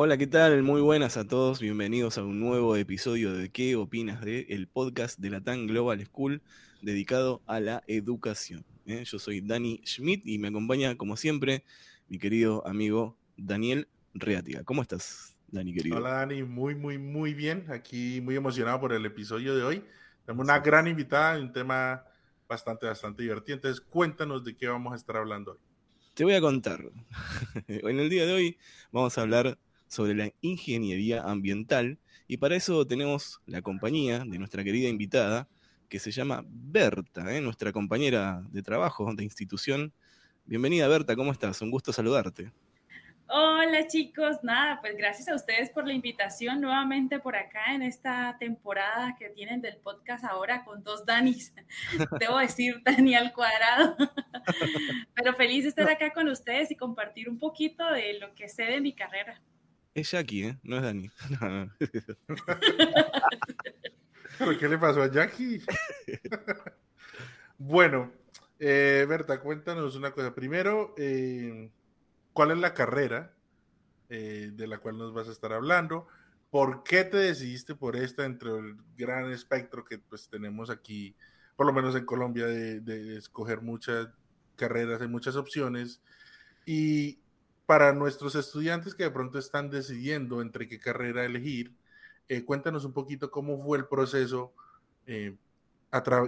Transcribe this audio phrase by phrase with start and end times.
[0.00, 0.62] Hola, ¿qué tal?
[0.62, 1.60] Muy buenas a todos.
[1.60, 4.46] Bienvenidos a un nuevo episodio de ¿Qué opinas de?
[4.48, 6.40] El podcast de la TAN Global School
[6.82, 8.64] dedicado a la educación.
[8.86, 9.02] ¿eh?
[9.04, 11.64] Yo soy Dani Schmidt y me acompaña, como siempre,
[12.06, 14.62] mi querido amigo Daniel Reatiga.
[14.62, 15.96] ¿Cómo estás, Dani, querido?
[15.96, 16.44] Hola, Dani.
[16.44, 17.66] Muy, muy, muy bien.
[17.68, 19.84] Aquí muy emocionado por el episodio de hoy.
[20.24, 22.04] Tenemos una gran invitada y un tema
[22.48, 23.56] bastante, bastante divertido.
[23.56, 25.58] Entonces, cuéntanos de qué vamos a estar hablando hoy.
[26.14, 26.84] Te voy a contar.
[27.66, 28.58] en el día de hoy
[28.92, 34.62] vamos a hablar sobre la ingeniería ambiental y para eso tenemos la compañía de nuestra
[34.62, 35.48] querida invitada
[35.88, 37.40] que se llama Berta, ¿eh?
[37.40, 39.92] nuestra compañera de trabajo, de institución.
[40.44, 41.60] Bienvenida Berta, ¿cómo estás?
[41.62, 42.52] Un gusto saludarte.
[43.30, 48.38] Hola chicos, nada, pues gracias a ustedes por la invitación nuevamente por acá en esta
[48.38, 51.52] temporada que tienen del podcast ahora con dos Danis.
[52.20, 53.96] Debo decir Dani al cuadrado.
[55.14, 58.62] Pero feliz de estar acá con ustedes y compartir un poquito de lo que sé
[58.62, 59.42] de mi carrera.
[59.98, 60.58] Es Jackie, ¿eh?
[60.62, 61.10] No es Dani.
[64.38, 65.60] ¿Pero qué le pasó a Jackie?
[67.58, 68.12] bueno,
[68.60, 70.36] eh, Berta, cuéntanos una cosa.
[70.36, 71.72] Primero, eh,
[72.32, 73.34] ¿cuál es la carrera
[74.08, 76.06] de la cual nos vas a estar hablando?
[76.48, 81.16] ¿Por qué te decidiste por esta entre el gran espectro que pues tenemos aquí,
[81.56, 84.08] por lo menos en Colombia, de, de escoger muchas
[84.54, 86.00] carreras, hay muchas opciones?
[86.64, 87.18] Y
[87.68, 91.74] para nuestros estudiantes que de pronto están decidiendo entre qué carrera elegir,
[92.26, 94.54] eh, cuéntanos un poquito cómo fue el proceso
[95.06, 95.36] eh,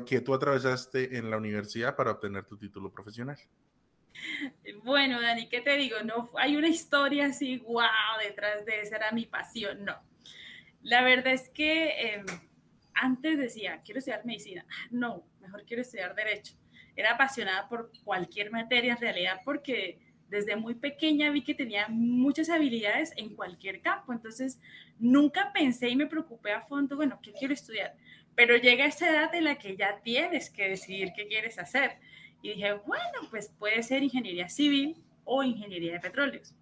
[0.04, 3.38] que tú atravesaste en la universidad para obtener tu título profesional.
[4.84, 5.96] Bueno, Dani, ¿qué te digo?
[6.04, 7.86] No hay una historia así, wow,
[8.22, 9.96] detrás de esa era mi pasión, no.
[10.82, 12.26] La verdad es que em,
[12.92, 16.52] antes decía, quiero estudiar medicina, no, mejor quiero estudiar derecho.
[16.94, 22.48] Era apasionada por cualquier materia en realidad porque desde muy pequeña vi que tenía muchas
[22.48, 24.60] habilidades en cualquier campo, entonces
[24.98, 27.94] nunca pensé y me preocupé a fondo, bueno, ¿qué quiero estudiar?
[28.34, 31.98] Pero llega esa edad en la que ya tienes que decidir qué quieres hacer.
[32.42, 36.54] Y dije, bueno, pues puede ser ingeniería civil o ingeniería de petróleos.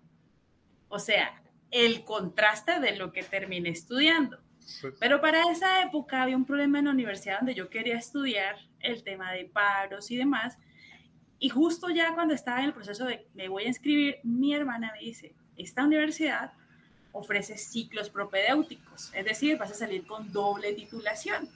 [0.88, 1.40] O sea,
[1.70, 4.38] el contraste de lo que terminé estudiando.
[4.98, 9.02] Pero para esa época había un problema en la universidad donde yo quería estudiar el
[9.02, 10.58] tema de paros y demás,
[11.38, 14.92] y justo ya cuando estaba en el proceso de me voy a inscribir, mi hermana
[14.92, 16.52] me dice, esta universidad
[17.12, 21.48] ofrece ciclos propedéuticos, es decir, vas a salir con doble titulación,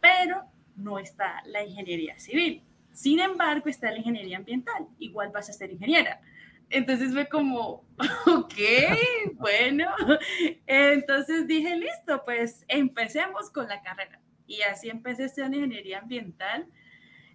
[0.00, 0.44] pero
[0.76, 2.62] no está la ingeniería civil.
[2.92, 6.20] Sin embargo, está la ingeniería ambiental, igual vas a ser ingeniera.
[6.70, 7.84] Entonces fue como,
[8.26, 8.54] ok,
[9.34, 9.88] bueno.
[10.66, 14.20] Entonces dije, listo, pues empecemos con la carrera.
[14.46, 16.66] Y así empecé estudiando ingeniería ambiental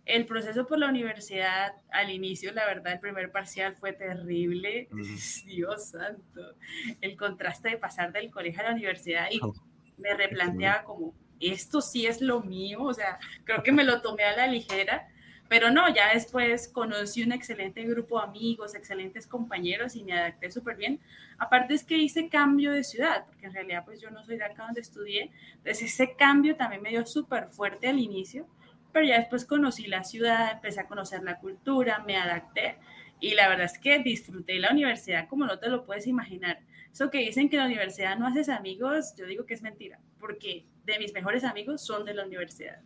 [0.06, 4.90] el proceso por la universidad al inicio, la verdad, el primer parcial fue terrible.
[5.46, 6.56] Dios santo.
[7.02, 9.54] El contraste de pasar del colegio a la universidad y oh,
[9.98, 14.24] me replanteaba como, esto sí es lo mío, o sea, creo que me lo tomé
[14.24, 15.08] a la ligera,
[15.48, 20.50] pero no, ya después conocí un excelente grupo de amigos, excelentes compañeros y me adapté
[20.50, 21.00] súper bien.
[21.38, 24.46] Aparte es que hice cambio de ciudad, porque en realidad pues yo no soy de
[24.46, 28.48] acá donde estudié, entonces ese cambio también me dio súper fuerte al inicio
[28.94, 32.78] pero ya después conocí la ciudad, empecé a conocer la cultura, me adapté
[33.20, 36.60] y la verdad es que disfruté la universidad como no te lo puedes imaginar.
[36.92, 40.00] Eso que dicen que en la universidad no haces amigos, yo digo que es mentira,
[40.20, 42.82] porque de mis mejores amigos son de la universidad.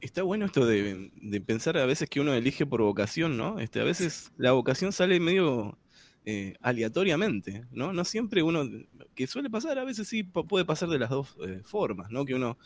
[0.00, 1.10] Está bueno esto de,
[1.46, 3.60] pensar a veces que uno elige por vocación, ¿no?
[3.60, 5.78] Este, a veces la vocación sale medio
[6.24, 7.92] eh, aleatoriamente, ¿no?
[7.92, 8.66] No siempre uno,
[9.14, 12.24] que suele pasar, a veces sí puede pasar de las dos eh, formas, ¿no?
[12.24, 12.56] Que uno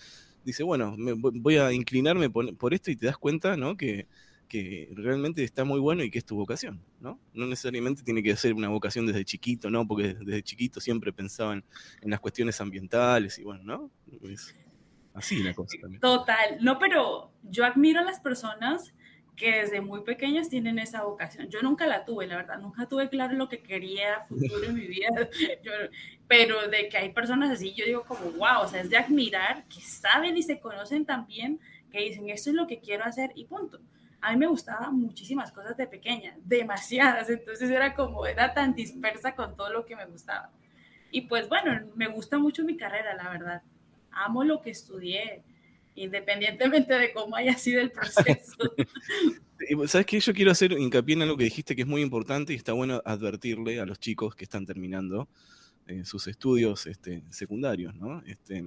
[0.45, 3.77] dice, bueno, me, voy a inclinarme por, esto y te das cuenta, ¿no?
[3.77, 4.07] Que,
[4.49, 7.19] que realmente está muy bueno y que es tu vocación, ¿no?
[7.33, 9.87] No necesariamente tiene que ser una vocación desde chiquito, ¿no?
[9.87, 11.65] Porque desde chiquito siempre pensaban
[12.01, 13.91] en las cuestiones ambientales y bueno, ¿no?
[15.15, 16.01] así la cosa también.
[16.01, 18.93] Total, no, pero yo admiro a las personas
[19.37, 21.49] que desde muy pequeños tienen esa vocación.
[21.49, 24.87] Yo nunca la tuve, la verdad, nunca tuve claro lo que quería futuro en mi
[24.87, 25.09] vida,
[26.29, 29.65] pero de que hay personas así, yo digo como, wow, o sea, es de admirar
[29.65, 31.61] que saben y se conocen tan bien
[31.91, 33.81] que dicen, esto es lo que quiero hacer y punto.
[34.21, 39.35] A mí me gustaban muchísimas cosas de pequeña, demasiadas, entonces era como, era tan dispersa
[39.35, 40.51] con todo lo que me gustaba.
[41.11, 43.63] Y pues bueno, me gusta mucho mi carrera, la verdad.
[44.11, 45.43] Amo lo que estudié,
[45.95, 48.57] independientemente de cómo haya sido el proceso.
[49.87, 50.21] ¿Sabes qué?
[50.21, 53.01] Yo quiero hacer hincapié en algo que dijiste que es muy importante y está bueno
[53.05, 55.29] advertirle a los chicos que están terminando
[55.87, 58.23] eh, sus estudios este, secundarios, ¿no?
[58.27, 58.65] Este,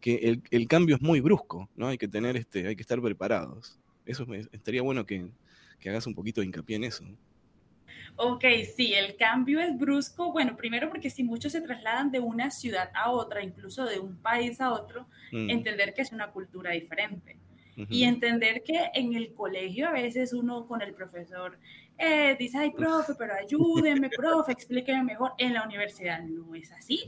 [0.00, 1.88] que el, cambio es muy brusco, ¿no?
[1.88, 3.78] Hay que tener, este, hay que estar preparados.
[4.04, 5.28] Eso estaría bueno que,
[5.86, 7.04] hagas un poquito de hincapié en eso.
[8.16, 8.44] Ok,
[8.76, 10.32] sí, el cambio es brusco.
[10.32, 14.16] Bueno, primero porque si muchos se trasladan de una ciudad a otra, incluso de un
[14.16, 15.50] país a otro, mm.
[15.50, 17.36] entender que es una cultura diferente.
[17.88, 21.58] Y entender que en el colegio a veces uno con el profesor
[21.98, 25.32] eh, dice, ay, profe, pero ayúdeme, profe, explíqueme mejor.
[25.38, 27.04] En la universidad no es así.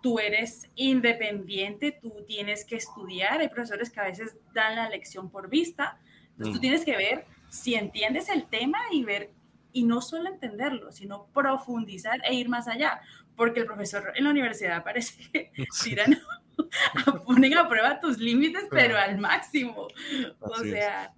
[0.00, 3.40] Tú eres independiente, tú tienes que estudiar.
[3.40, 5.98] Hay profesores que a veces dan la lección por vista.
[6.30, 6.60] Entonces tú mm.
[6.60, 9.30] tienes que ver si entiendes el tema y ver,
[9.72, 13.00] y no solo entenderlo, sino profundizar e ir más allá.
[13.36, 15.52] Porque el profesor en la universidad parece que
[15.84, 16.18] tiran,
[17.26, 19.88] ponen a prueba tus límites, pero al máximo.
[20.40, 21.12] O sea,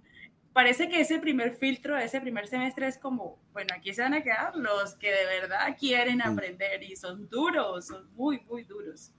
[0.53, 4.23] parece que ese primer filtro, ese primer semestre es como, bueno, aquí se van a
[4.23, 6.21] quedar los que de verdad quieren mm.
[6.21, 9.11] aprender y son duros, son muy, muy duros.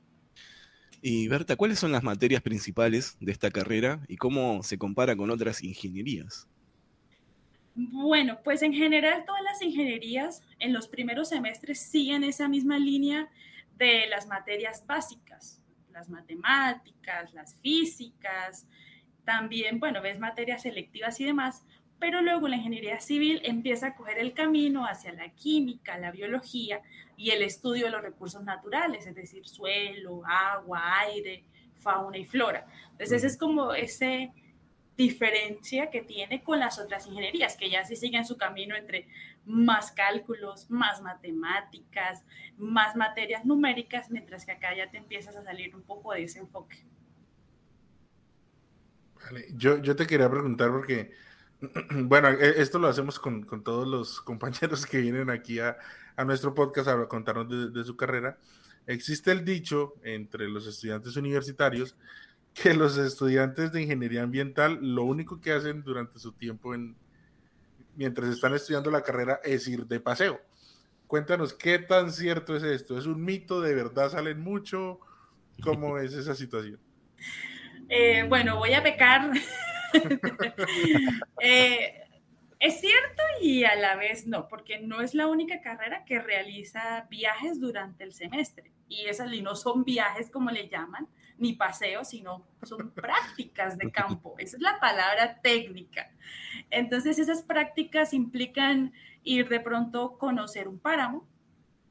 [1.02, 5.30] Y Berta, ¿cuáles son las materias principales de esta carrera y cómo se compara con
[5.30, 6.48] otras ingenierías?
[7.74, 13.28] Bueno, pues en general todas las ingenierías en los primeros semestres siguen esa misma línea
[13.76, 15.60] de las materias básicas,
[15.92, 18.66] las matemáticas, las físicas,
[19.24, 21.64] también, bueno, ves materias selectivas y demás,
[21.98, 26.80] pero luego la ingeniería civil empieza a coger el camino hacia la química, la biología
[27.16, 31.44] y el estudio de los recursos naturales, es decir, suelo, agua, aire,
[31.76, 32.66] fauna y flora.
[32.92, 34.32] Entonces, es como ese
[34.96, 39.08] diferencia que tiene con las otras ingenierías, que ya sí siguen su camino entre
[39.44, 42.22] más cálculos, más matemáticas,
[42.56, 46.38] más materias numéricas, mientras que acá ya te empiezas a salir un poco de ese
[46.38, 46.84] enfoque.
[49.54, 51.12] Yo, yo te quería preguntar porque,
[51.90, 55.76] bueno, e, esto lo hacemos con, con todos los compañeros que vienen aquí a,
[56.16, 58.38] a nuestro podcast a contarnos de, de, su carrera.
[58.86, 61.96] Existe el dicho entre los estudiantes universitarios
[62.54, 66.96] que los estudiantes de ingeniería ambiental lo único que hacen durante su tiempo en,
[67.96, 70.40] mientras están estudiando la carrera es ir de paseo.
[71.06, 72.96] Cuéntanos qué tan cierto es esto.
[72.96, 73.60] ¿Es un mito?
[73.60, 75.00] ¿De verdad salen mucho?
[75.62, 76.78] ¿Cómo es esa situación?
[77.88, 79.30] Eh, bueno, voy a pecar.
[81.40, 82.03] Eh,
[82.64, 87.06] es cierto y a la vez no, porque no es la única carrera que realiza
[87.10, 88.72] viajes durante el semestre.
[88.88, 91.06] Y esas no son viajes como le llaman,
[91.36, 94.34] ni paseos, sino son prácticas de campo.
[94.38, 96.10] Esa es la palabra técnica.
[96.70, 98.94] Entonces esas prácticas implican
[99.24, 101.28] ir de pronto conocer un páramo,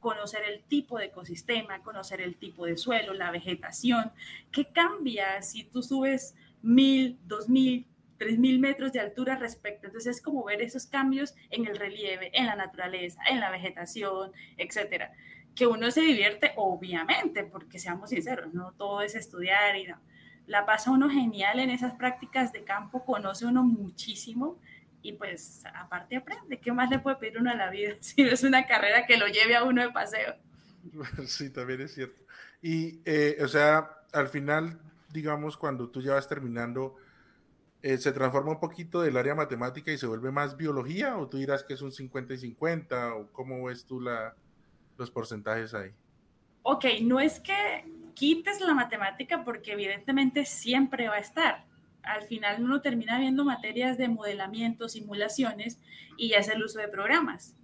[0.00, 4.10] conocer el tipo de ecosistema, conocer el tipo de suelo, la vegetación,
[4.50, 7.86] qué cambia si tú subes mil, dos mil,
[8.18, 9.86] tres mil metros de altura respecto.
[9.86, 14.32] Entonces es como ver esos cambios en el relieve, en la naturaleza, en la vegetación,
[14.56, 15.12] etcétera.
[15.54, 20.00] Que uno se divierte, obviamente, porque seamos sinceros, no todo es estudiar y no.
[20.46, 24.58] La pasa uno genial en esas prácticas de campo, conoce uno muchísimo
[25.04, 26.58] y pues aparte aprende.
[26.58, 29.16] ¿Qué más le puede pedir uno a la vida si no es una carrera que
[29.16, 30.34] lo lleve a uno de paseo?
[31.26, 32.22] Sí, también es cierto.
[32.60, 34.78] Y, eh, o sea, al final,
[35.12, 36.96] digamos, cuando tú ya vas terminando,
[37.84, 41.16] eh, ¿se transforma un poquito del área matemática y se vuelve más biología?
[41.16, 43.14] ¿O tú dirás que es un 50 y 50?
[43.14, 44.34] ¿O cómo ves tú la,
[44.96, 45.90] los porcentajes ahí?
[46.62, 47.84] Ok, no es que
[48.14, 51.64] quites la matemática porque evidentemente siempre va a estar
[52.04, 55.80] al final uno termina viendo materias de modelamiento, simulaciones
[56.16, 57.54] y ya es el uso de programas.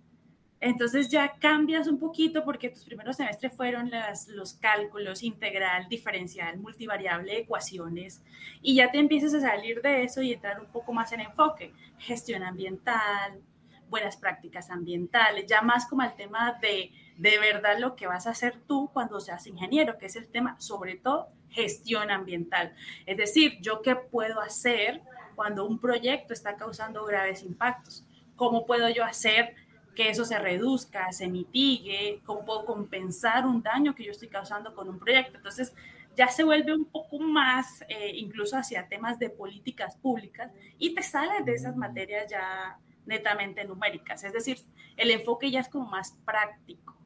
[0.60, 3.90] Entonces ya cambias un poquito porque tus primeros semestres fueron
[4.28, 8.22] los cálculos integral, diferencial, multivariable, ecuaciones,
[8.60, 11.72] y ya te empiezas a salir de eso y entrar un poco más en enfoque,
[11.98, 13.40] gestión ambiental,
[13.88, 18.30] buenas prácticas ambientales, ya más como el tema de de verdad lo que vas a
[18.30, 22.74] hacer tú cuando seas ingeniero, que es el tema sobre todo gestión ambiental.
[23.04, 25.02] Es decir, yo qué puedo hacer
[25.34, 28.06] cuando un proyecto está causando graves impactos.
[28.36, 29.54] ¿Cómo puedo yo hacer
[30.00, 32.23] que eso se reduzca, se mitigue?
[32.25, 35.37] ¿Cómo puedo compensar un daño que yo estoy causando con un proyecto?
[35.37, 35.75] Entonces,
[36.16, 41.02] ya se vuelve un poco más eh, incluso hacia temas de políticas públicas y te
[41.02, 44.25] sales de esas materias ya netamente numéricas.
[44.25, 44.57] Es decir,
[44.97, 46.97] el enfoque ya es como más práctico.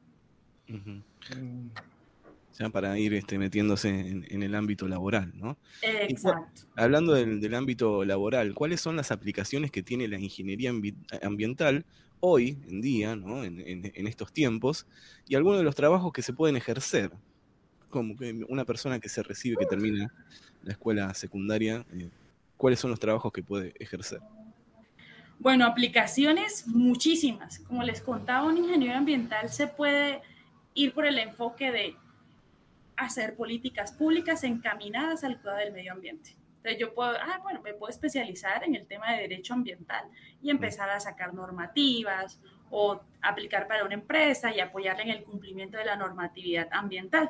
[0.69, 5.57] O sea, para ir este, metiéndose en, el ámbito laboral, ¿no?
[5.81, 6.61] Exacto.
[6.77, 10.71] hablando del, ámbito laboral, ¿cuáles son las aplicaciones que tiene la ingeniería
[11.21, 11.85] ambiental
[12.25, 14.87] hoy en día, en, estos tiempos,
[15.27, 17.11] y algunos de los trabajos que se pueden ejercer?
[17.89, 18.15] Como
[18.49, 20.11] una persona que se recibe, que termina
[20.63, 22.09] la escuela secundaria, eh,
[22.57, 24.19] ¿cuáles son los trabajos que puede ejercer?
[25.39, 27.59] Bueno, aplicaciones muchísimas.
[27.59, 30.21] Como les contaba, un ingeniero ambiental se puede
[30.73, 31.95] ir por el enfoque de
[32.97, 36.35] hacer políticas públicas encaminadas al cuidado del medio ambiente.
[36.65, 40.05] Entonces yo puedo, ah, bueno, me puedo especializar en el tema de derecho ambiental
[40.41, 42.41] y empezar a sacar normativas
[42.71, 47.29] o aplicar para una empresa y apoyarle en el cumplimiento de la normatividad ambiental.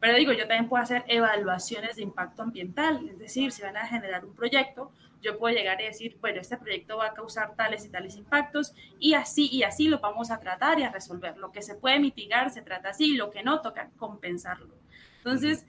[0.00, 3.86] Pero digo, yo también puedo hacer evaluaciones de impacto ambiental, es decir, si van a
[3.86, 4.90] generar un proyecto,
[5.22, 8.74] yo puedo llegar y decir, bueno, este proyecto va a causar tales y tales impactos
[8.98, 11.36] y así y así lo vamos a tratar y a resolver.
[11.36, 14.74] Lo que se puede mitigar se trata así, lo que no toca compensarlo.
[15.18, 15.66] Entonces,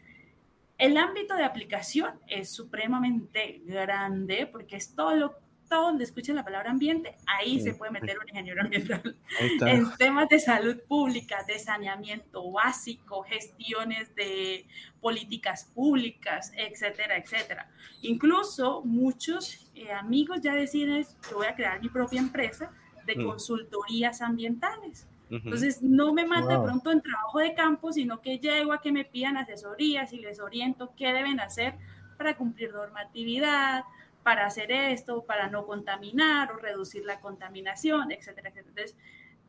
[0.78, 6.44] el ámbito de aplicación es supremamente grande porque es todo lo todo donde escuchen la
[6.44, 9.18] palabra ambiente, ahí se puede meter un ingeniero ambiental.
[9.62, 14.66] En temas de salud pública, de saneamiento básico, gestiones de
[15.02, 17.70] políticas públicas, etcétera, etcétera.
[18.02, 22.72] Incluso muchos eh, amigos ya deciden, yo voy a crear mi propia empresa
[23.06, 23.26] de mm.
[23.26, 25.08] consultorías ambientales.
[25.30, 28.92] Entonces, no me mate de pronto en trabajo de campo, sino que llego a que
[28.92, 31.76] me pidan asesorías y les oriento qué deben hacer
[32.18, 33.84] para cumplir normatividad,
[34.24, 38.70] para hacer esto, para no contaminar o reducir la contaminación, etcétera, etcétera.
[38.70, 38.98] Entonces,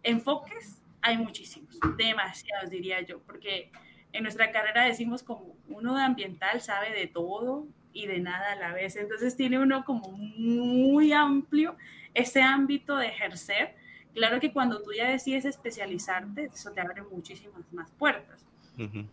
[0.02, 3.70] enfoques hay muchísimos, demasiados diría yo, porque
[4.12, 8.56] en nuestra carrera decimos como uno de ambiental sabe de todo y de nada a
[8.56, 11.76] la vez, entonces tiene uno como muy amplio
[12.14, 13.76] ese ámbito de ejercer.
[14.18, 18.44] Claro que cuando tú ya decides especializarte, eso te abre muchísimas más puertas,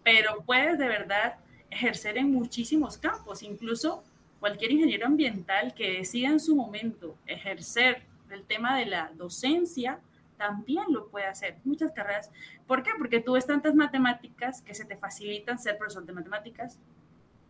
[0.03, 1.35] pero puedes de verdad
[1.69, 4.03] ejercer en muchísimos campos, incluso
[4.39, 9.99] cualquier ingeniero ambiental que decida en su momento ejercer el tema de la docencia,
[10.37, 11.57] también lo puede hacer.
[11.65, 12.31] Muchas carreras.
[12.65, 12.89] ¿Por qué?
[12.97, 16.79] Porque tú ves tantas matemáticas que se te facilitan ser profesor de matemáticas,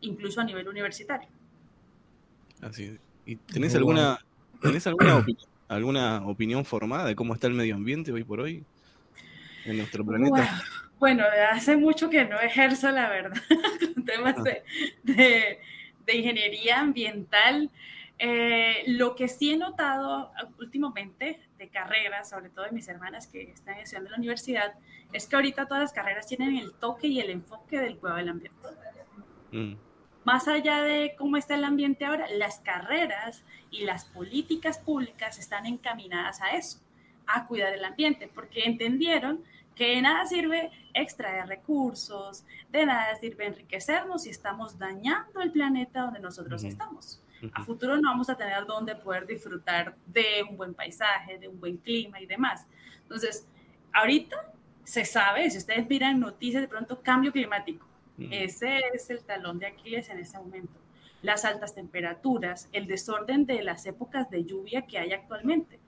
[0.02, 1.30] incluso a nivel universitario.
[2.62, 4.20] Así ¿Y tenés alguna,
[4.62, 8.64] ¿tenés alguna, opinión, alguna opinión formada de cómo está el medio ambiente hoy por hoy
[9.66, 10.64] en nuestro planeta?
[11.00, 13.42] Bueno, hace mucho que no ejerzo, la verdad,
[14.06, 14.36] temas
[15.04, 15.60] de
[16.06, 17.70] de ingeniería ambiental.
[18.18, 23.52] Eh, lo que sí he notado últimamente de carreras, sobre todo de mis hermanas que
[23.52, 24.74] están estudiando en la universidad,
[25.12, 28.30] es que ahorita todas las carreras tienen el toque y el enfoque del cuidado del
[28.30, 28.68] ambiente.
[29.52, 29.74] Mm.
[30.25, 35.67] Más allá de cómo está el ambiente ahora, las carreras y las políticas públicas están
[35.67, 36.79] encaminadas a eso,
[37.27, 39.44] a cuidar el ambiente, porque entendieron
[39.75, 46.01] que de nada sirve extraer recursos, de nada sirve enriquecernos si estamos dañando el planeta
[46.01, 47.22] donde nosotros estamos.
[47.53, 51.60] A futuro no vamos a tener donde poder disfrutar de un buen paisaje, de un
[51.60, 52.65] buen clima y demás.
[53.03, 53.48] Entonces,
[53.94, 54.51] ahorita
[54.84, 57.86] se sabe, si ustedes miran noticias de pronto, cambio climático.
[58.18, 60.80] Ese es el talón de Aquiles en ese momento.
[61.22, 65.80] Las altas temperaturas, el desorden de las épocas de lluvia que hay actualmente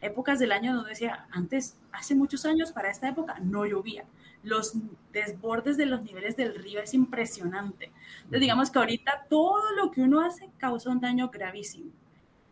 [0.00, 4.04] épocas del año donde decía, antes, hace muchos años, para esta época no llovía.
[4.42, 4.74] Los
[5.12, 7.90] desbordes de los niveles del río es impresionante.
[8.18, 11.90] Entonces, digamos que ahorita todo lo que uno hace causa un daño gravísimo.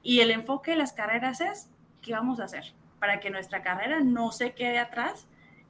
[0.03, 1.71] Y el enfoque de las carreras es,
[2.03, 2.75] ¿qué vamos a hacer?
[2.99, 5.27] Para que nuestra carrera no se quede atrás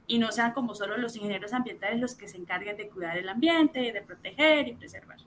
[0.06, 3.28] y no sean como solo los ingenieros ambientales los que se encarguen de cuidar el
[3.28, 5.18] ambiente, de proteger y preservar.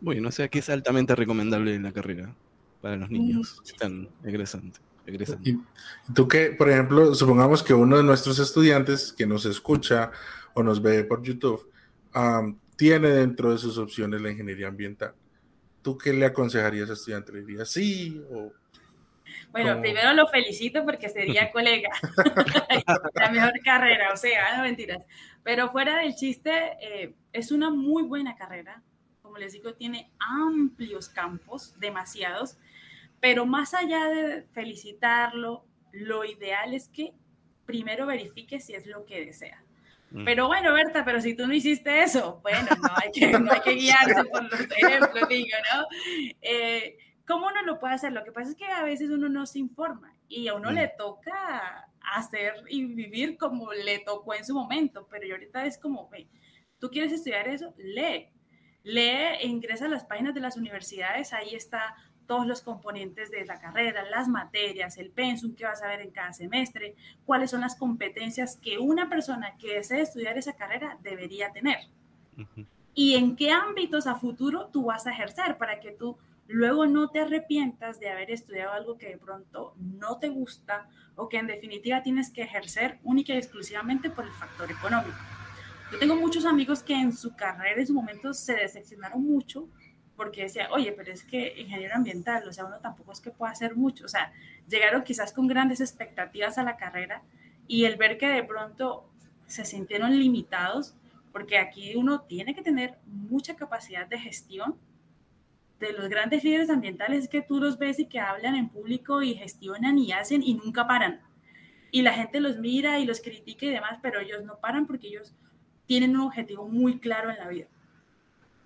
[0.00, 2.34] Bueno, o sea que es altamente recomendable la carrera
[2.80, 4.78] para los niños que están egresando.
[5.42, 5.58] Y
[6.14, 10.10] tú que, por ejemplo, supongamos que uno de nuestros estudiantes que nos escucha
[10.54, 11.70] o nos ve por YouTube
[12.76, 15.14] tiene dentro de sus opciones la ingeniería ambiental.
[15.82, 17.32] ¿Tú qué le aconsejarías a ese estudiante?
[17.32, 18.52] ¿Le dirías sí o
[19.50, 21.90] bueno, primero lo felicito porque sería colega.
[23.14, 25.06] la mejor carrera, o sea, no mentiras.
[25.42, 28.82] Pero fuera del chiste, eh, es una muy buena carrera.
[29.22, 32.58] Como les digo, tiene amplios campos, demasiados.
[33.20, 37.12] Pero más allá de felicitarlo, lo ideal es que
[37.66, 39.62] primero verifique si es lo que desea.
[40.10, 40.24] Mm.
[40.24, 43.60] Pero bueno, Berta, pero si tú no hiciste eso, bueno, no hay que, no hay
[43.60, 45.86] que guiarse por los ejemplos, digo, ¿no?
[46.40, 46.96] Eh,
[47.28, 48.12] ¿Cómo uno lo puede hacer?
[48.12, 50.86] Lo que pasa es que a veces uno no se informa y a uno le
[50.86, 50.90] mm.
[50.96, 56.08] toca hacer y vivir como le tocó en su momento, pero yo ahorita es como,
[56.08, 56.26] ve,
[56.78, 58.28] tú quieres estudiar eso, lee,
[58.82, 63.44] lee e ingresa a las páginas de las universidades, ahí está todos los componentes de
[63.44, 66.94] la carrera, las materias, el pensum que vas a ver en cada semestre,
[67.26, 71.78] cuáles son las competencias que una persona que desee estudiar esa carrera debería tener.
[72.94, 76.18] Y en qué ámbitos a futuro tú vas a ejercer para que tú
[76.48, 81.28] luego no te arrepientas de haber estudiado algo que de pronto no te gusta o
[81.28, 85.16] que en definitiva tienes que ejercer única y exclusivamente por el factor económico.
[85.92, 89.68] Yo tengo muchos amigos que en su carrera en su momento se decepcionaron mucho
[90.16, 93.52] porque decía, oye, pero es que ingeniero ambiental, o sea, uno tampoco es que pueda
[93.52, 94.32] hacer mucho, o sea,
[94.68, 97.22] llegaron quizás con grandes expectativas a la carrera
[97.68, 99.08] y el ver que de pronto
[99.46, 100.94] se sintieron limitados,
[101.32, 104.76] porque aquí uno tiene que tener mucha capacidad de gestión
[105.80, 109.22] de los grandes líderes ambientales es que tú los ves y que hablan en público
[109.22, 111.20] y gestionan y hacen y nunca paran.
[111.90, 115.08] Y la gente los mira y los critica y demás, pero ellos no paran porque
[115.08, 115.34] ellos
[115.86, 117.66] tienen un objetivo muy claro en la vida.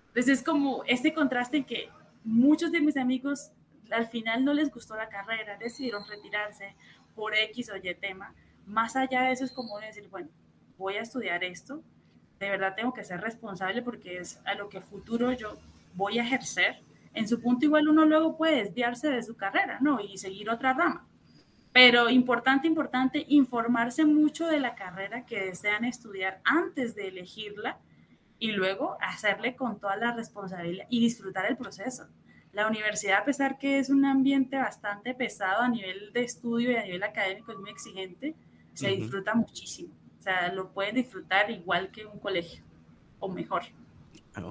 [0.07, 1.89] Entonces es como este contraste en que
[2.23, 3.51] muchos de mis amigos
[3.91, 6.75] al final no les gustó la carrera, decidieron retirarse
[7.15, 8.33] por X o Y tema.
[8.65, 10.29] Más allá de eso es como decir, bueno,
[10.77, 11.81] voy a estudiar esto,
[12.39, 15.57] de verdad tengo que ser responsable porque es a lo que futuro yo
[15.95, 16.81] voy a ejercer.
[17.13, 19.99] En su punto igual uno luego puede desviarse de su carrera, ¿no?
[19.99, 21.07] Y seguir otra rama.
[21.71, 27.79] Pero importante, importante, informarse mucho de la carrera que desean estudiar antes de elegirla
[28.37, 32.07] y luego hacerle con toda la responsabilidad y disfrutar el proceso.
[32.51, 36.75] La universidad, a pesar que es un ambiente bastante pesado a nivel de estudio y
[36.75, 38.35] a nivel académico, es muy exigente,
[38.73, 39.93] se disfruta muchísimo.
[40.19, 42.63] O sea, lo pueden disfrutar igual que un colegio,
[43.19, 43.63] o mejor.
[44.35, 44.41] Ah,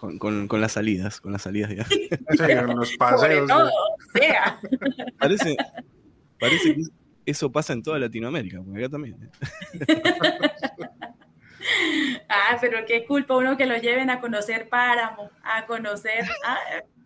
[0.00, 1.84] con, con, con, las salidas, con las salidas ya.
[1.84, 2.08] Sí,
[2.66, 3.46] con los paseos.
[3.46, 3.70] Todo,
[4.14, 4.58] sea.
[5.18, 5.58] Parece,
[6.38, 6.82] parece que
[7.26, 9.22] eso pasa en toda Latinoamérica, porque acá también.
[9.22, 9.30] ¿eh?
[12.30, 16.56] ah, pero qué culpa uno que lo lleven a conocer Páramo, a conocer, ah,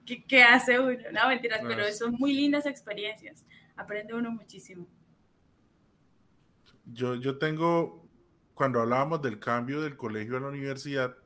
[0.07, 0.97] ¿qué, hace uno?
[1.13, 3.45] No, mentiras, pero son muy lindas experiencias.
[3.75, 4.87] Aprende uno muchísimo.
[6.87, 8.09] Yo, yo tengo,
[8.55, 11.17] cuando hablábamos del cambio del colegio a la universidad,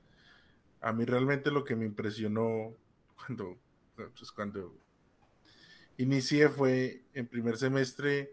[0.80, 2.74] a mí realmente lo que me impresionó
[3.16, 3.58] cuando,
[3.94, 4.74] pues cuando
[5.96, 8.32] inicié fue en primer semestre,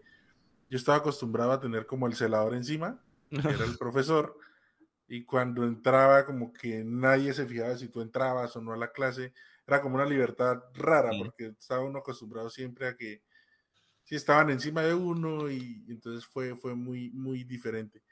[0.70, 4.38] yo estaba acostumbrado a tener como el celador encima, que era el profesor,
[5.08, 8.92] y cuando entraba como que nadie se fijaba si tú entrabas o no a la
[8.92, 9.32] clase,
[9.66, 13.22] era como una libertad rara, porque estaba uno acostumbrado siempre a que
[14.04, 18.02] si estaban encima de uno y, entonces fue, fue muy, muy diferente.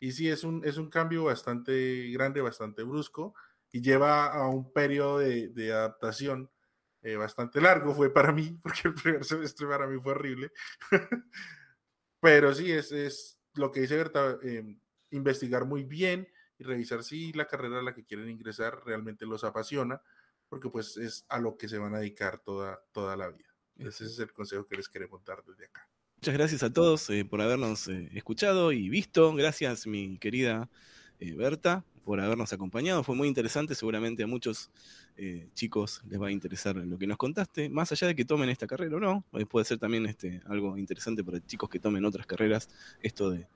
[0.00, 3.34] Y sí, es un, es un cambio bastante grande, bastante brusco
[3.72, 6.50] y lleva a un periodo de, de adaptación
[7.02, 10.52] eh, bastante largo, fue para mí, porque el primer semestre para mí fue horrible.
[12.20, 17.32] Pero sí, es, es lo que dice Berta, em, investigar muy bien y revisar si
[17.32, 20.02] la carrera a la que quieren ingresar realmente los apasiona
[20.48, 23.54] porque pues es a lo que se van a dedicar toda, toda la vida.
[23.76, 25.88] Ese es el consejo que les queremos dar desde acá.
[26.16, 29.32] Muchas gracias a todos eh, por habernos eh, escuchado y visto.
[29.34, 30.68] Gracias, mi querida
[31.20, 33.04] eh, Berta, por habernos acompañado.
[33.04, 33.74] Fue muy interesante.
[33.74, 34.70] Seguramente a muchos
[35.52, 37.68] chicos les va a interesar lo que nos contaste.
[37.68, 41.22] Más allá de que tomen esta carrera o no, puede ser también este, algo interesante
[41.22, 42.70] para chicos que tomen otras carreras,
[43.02, 43.46] esto de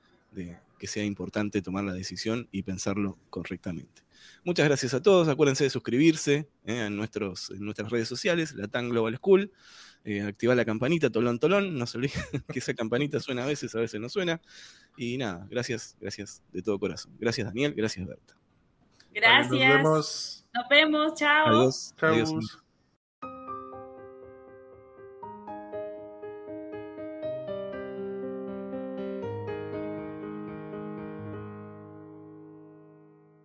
[0.78, 4.02] que sea importante tomar la decisión y pensarlo correctamente.
[4.44, 5.28] Muchas gracias a todos.
[5.28, 9.50] Acuérdense de suscribirse eh, en, nuestros, en nuestras redes sociales, la TAN Global School.
[10.04, 11.78] Eh, activar la campanita, tolón, tolón.
[11.78, 14.42] No se olviden que esa campanita suena a veces, a veces no suena.
[14.96, 17.12] Y nada, gracias, gracias de todo corazón.
[17.18, 17.72] Gracias, Daniel.
[17.74, 18.41] Gracias, Berta.
[19.14, 19.50] Gracias.
[19.50, 20.46] nos vemos.
[20.54, 21.14] Nos vemos.
[21.14, 21.70] Chao.
[22.00, 22.61] Adiós.